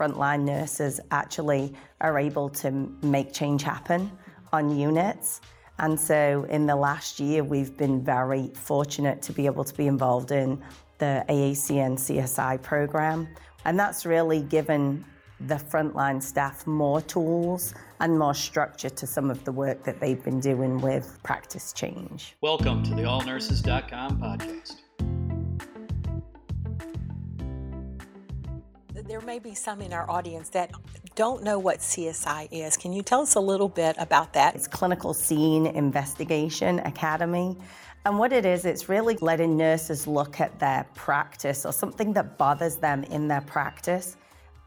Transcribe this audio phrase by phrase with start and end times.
[0.00, 2.70] frontline nurses actually are able to
[3.02, 4.10] make change happen
[4.50, 5.42] on units.
[5.78, 9.86] And so in the last year, we've been very fortunate to be able to be
[9.86, 10.62] involved in
[10.98, 13.28] the AACN CSI program.
[13.66, 15.04] And that's really given
[15.46, 20.22] the frontline staff more tools and more structure to some of the work that they've
[20.22, 22.36] been doing with practice change.
[22.40, 24.76] Welcome to the allnurses.com podcast.
[29.06, 30.70] There may be some in our audience that
[31.14, 32.76] don't know what CSI is.
[32.76, 34.54] Can you tell us a little bit about that?
[34.54, 37.56] It's Clinical Scene Investigation Academy.
[38.04, 42.36] And what it is, it's really letting nurses look at their practice or something that
[42.36, 44.16] bothers them in their practice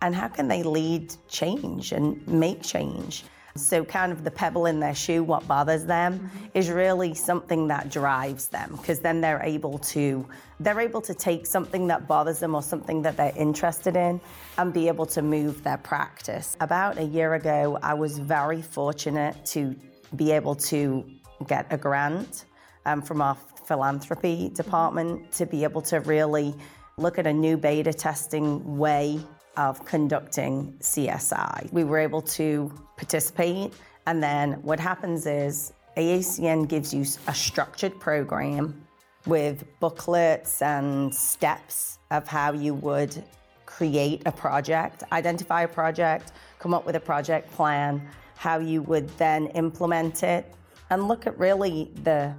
[0.01, 3.25] and how can they lead change and make change.
[3.55, 6.45] So, kind of the pebble in their shoe, what bothers them, mm-hmm.
[6.55, 10.27] is really something that drives them because then they're able to
[10.59, 14.19] they're able to take something that bothers them or something that they're interested in
[14.57, 16.55] and be able to move their practice.
[16.61, 19.75] About a year ago, I was very fortunate to
[20.15, 21.05] be able to
[21.47, 22.45] get a grant
[22.85, 23.35] um, from our
[23.65, 26.53] philanthropy department to be able to really
[26.97, 29.19] look at a new beta testing way
[29.57, 31.71] of conducting CSI.
[31.71, 33.73] We were able to participate,
[34.05, 38.85] and then what happens is AACN gives you a structured program
[39.25, 43.23] with booklets and steps of how you would
[43.65, 48.01] create a project, identify a project, come up with a project plan,
[48.35, 50.53] how you would then implement it,
[50.89, 52.33] and look at really the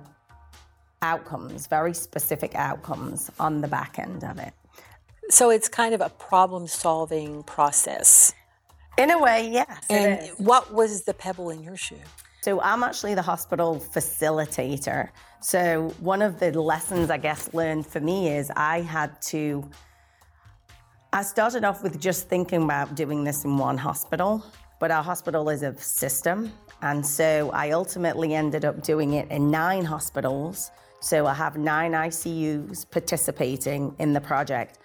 [1.03, 4.53] outcomes, very specific outcomes on the back end of it.
[5.31, 8.35] So it's kind of a problem solving process.
[8.99, 9.85] In a way, yes.
[9.91, 11.97] And what was the pebble in your shoe?
[12.43, 15.09] So I'm actually the hospital facilitator.
[15.41, 19.69] So one of the lessons I guess learned for me is I had to
[21.15, 24.45] I started off with just thinking about doing this in one hospital,
[24.81, 26.53] but our hospital is a system.
[26.83, 30.73] And so I ultimately ended up doing it in nine hospitals.
[30.99, 34.81] So I have nine ICUs participating in the project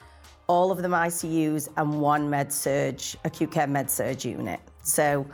[0.49, 4.59] all of them ICUs and one med surg, acute care med surg unit.
[4.81, 5.25] So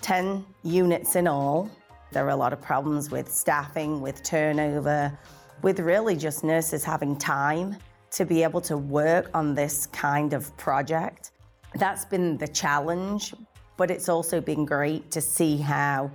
[0.00, 1.68] 10 units in all.
[2.12, 5.18] There are a lot of problems with staffing, with turnover,
[5.62, 7.76] with really just nurses having time
[8.12, 11.32] to be able to work on this kind of project.
[11.74, 13.34] That's been the challenge,
[13.76, 16.12] but it's also been great to see how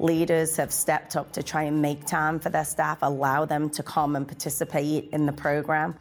[0.00, 3.82] leaders have stepped up to try and make time for their staff, allow them to
[3.84, 5.94] come and participate in the program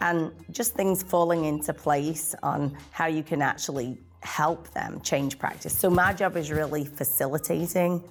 [0.00, 5.76] and just things falling into place on how you can actually help them change practice.
[5.76, 8.02] So my job is really facilitating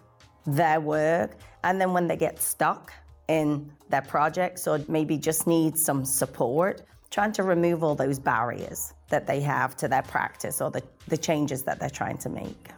[0.46, 1.38] their work.
[1.64, 2.94] And then when they get stuck
[3.28, 6.82] in their projects or maybe just need some support,
[7.12, 11.18] trying to remove all those barriers that they have to their practice or the, the
[11.18, 12.70] changes that they're trying to make.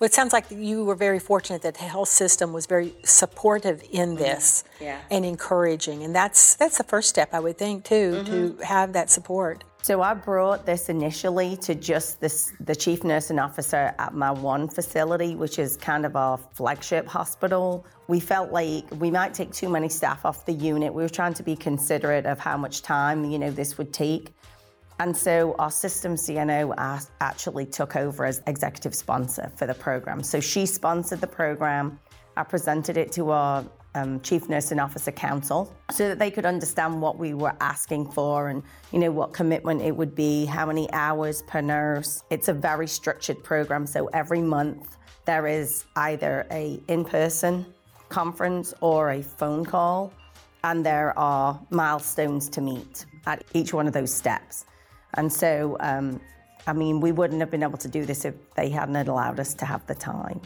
[0.00, 3.82] Well, it sounds like you were very fortunate that the health system was very supportive
[3.92, 4.18] in mm-hmm.
[4.18, 4.98] this yeah.
[5.10, 8.58] and encouraging, and that's that's the first step I would think too mm-hmm.
[8.58, 9.62] to have that support.
[9.82, 14.68] So I brought this initially to just this, the chief nursing officer at my one
[14.68, 17.86] facility, which is kind of our flagship hospital.
[18.06, 20.92] We felt like we might take too many staff off the unit.
[20.92, 24.34] We were trying to be considerate of how much time you know this would take.
[25.00, 26.76] And so our system CNO
[27.22, 30.22] actually took over as executive sponsor for the program.
[30.22, 31.98] So she sponsored the program.
[32.36, 37.00] I presented it to our um, chief nursing officer council so that they could understand
[37.00, 38.62] what we were asking for and
[38.92, 42.86] you know what commitment it would be how many hours per nurse it's a very
[42.86, 47.66] structured program so every month there is either a in-person
[48.10, 50.12] conference or a phone call
[50.62, 54.66] and there are milestones to meet at each one of those steps
[55.14, 56.20] and so, um,
[56.66, 59.54] I mean, we wouldn't have been able to do this if they hadn't allowed us
[59.54, 60.40] to have the time.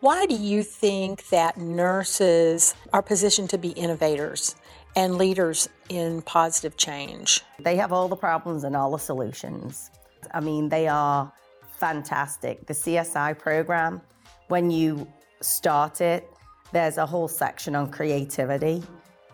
[0.00, 4.54] Why do you think that nurses are positioned to be innovators
[4.94, 7.42] and leaders in positive change?
[7.58, 9.90] They have all the problems and all the solutions.
[10.34, 11.32] I mean, they are
[11.78, 12.66] fantastic.
[12.66, 14.02] The CSI program,
[14.48, 15.06] when you
[15.40, 16.30] start it,
[16.72, 18.82] there's a whole section on creativity.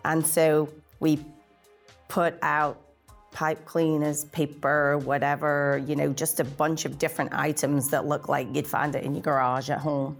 [0.05, 0.69] And so
[0.99, 1.19] we
[2.07, 2.79] put out
[3.33, 8.47] pipe cleaners, paper, whatever, you know, just a bunch of different items that look like
[8.55, 10.17] you'd find it in your garage at home.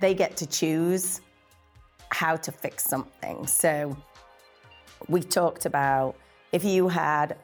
[0.00, 1.20] They get to choose
[2.10, 3.46] how to fix something.
[3.46, 3.96] So
[5.08, 6.16] we talked about
[6.52, 7.36] if you had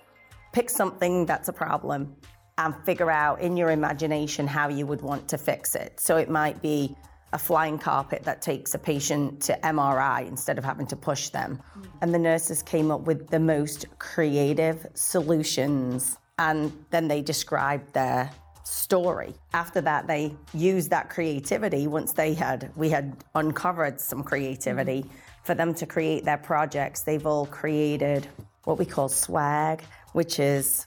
[0.52, 2.16] pick something that's a problem
[2.58, 5.98] and figure out in your imagination how you would want to fix it.
[6.00, 6.94] So it might be
[7.32, 11.60] a flying carpet that takes a patient to MRI instead of having to push them.
[11.78, 11.86] Mm.
[12.02, 18.30] And the nurses came up with the most creative solutions and then they described their
[18.64, 19.34] story.
[19.52, 25.44] After that, they used that creativity once they had, we had uncovered some creativity mm-hmm.
[25.44, 27.02] for them to create their projects.
[27.02, 28.26] They've all created
[28.64, 29.82] what we call swag,
[30.12, 30.86] which is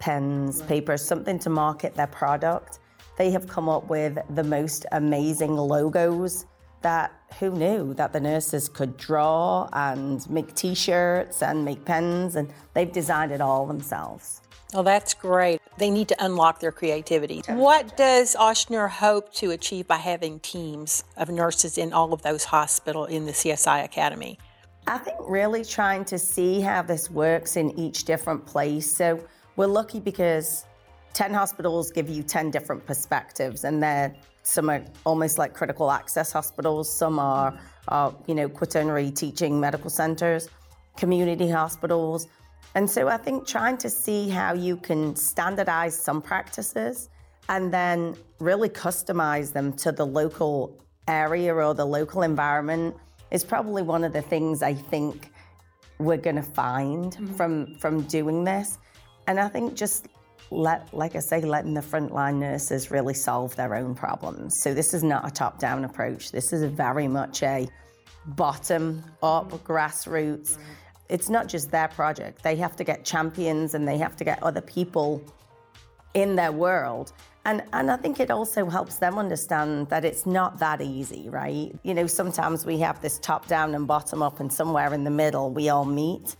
[0.00, 2.79] pens, papers, something to market their product.
[3.20, 6.46] They have come up with the most amazing logos
[6.80, 12.50] that who knew that the nurses could draw and make t-shirts and make pens and
[12.72, 14.40] they've designed it all themselves.
[14.72, 15.60] Well, that's great.
[15.76, 17.42] They need to unlock their creativity.
[17.46, 22.44] What does Ochsner hope to achieve by having teams of nurses in all of those
[22.44, 24.38] hospitals in the CSI Academy?
[24.86, 28.90] I think really trying to see how this works in each different place.
[28.90, 29.22] So
[29.56, 30.64] we're lucky because
[31.14, 36.32] 10 hospitals give you 10 different perspectives, and they're some are almost like critical access
[36.32, 37.58] hospitals, some are,
[37.88, 40.48] are you know, quaternary teaching medical centers,
[40.96, 42.26] community hospitals.
[42.74, 47.10] And so I think trying to see how you can standardize some practices
[47.48, 52.94] and then really customize them to the local area or the local environment
[53.30, 55.30] is probably one of the things I think
[55.98, 57.34] we're going to find mm-hmm.
[57.34, 58.78] from from doing this.
[59.26, 60.08] And I think just
[60.50, 64.60] let, like I say, letting the frontline nurses really solve their own problems.
[64.60, 66.32] So this is not a top-down approach.
[66.32, 67.68] This is very much a
[68.26, 70.52] bottom-up, grassroots.
[70.52, 70.72] Mm-hmm
[71.10, 72.42] it's not just their project.
[72.42, 75.22] They have to get champions and they have to get other people
[76.14, 77.12] in their world.
[77.44, 81.74] And, and I think it also helps them understand that it's not that easy, right?
[81.82, 85.10] You know, sometimes we have this top down and bottom up, and somewhere in the
[85.10, 86.36] middle we all meet.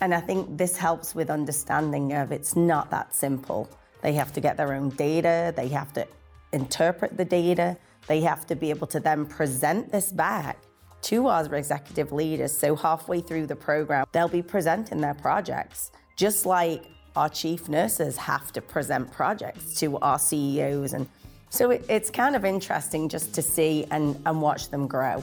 [0.00, 3.68] And I think this helps with understanding of it's not that simple.
[4.02, 6.06] They have to get their own data, they have to
[6.52, 10.58] interpret the data, they have to be able to then present this back
[11.02, 12.56] to our executive leaders.
[12.56, 16.84] So halfway through the program, they'll be presenting their projects, just like
[17.16, 20.92] our chief nurses have to present projects to our CEOs.
[20.92, 21.08] And
[21.50, 25.22] so it, it's kind of interesting just to see and, and watch them grow.